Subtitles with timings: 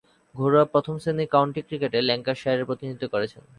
[0.35, 3.43] ঘরোয়া প্রথম-শ্রেণীর কাউন্টি ক্রিকেটে ল্যাঙ্কাশায়ারের প্রতিনিধিত্ব করেছেন।